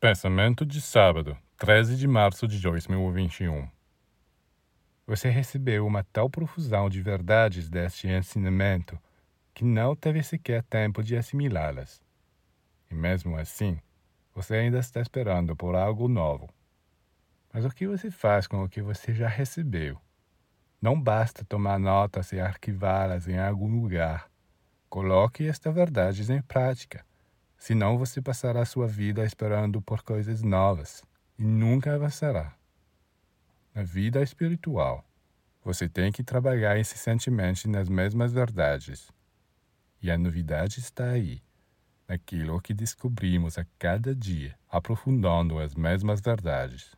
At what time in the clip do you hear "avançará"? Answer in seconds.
31.94-32.56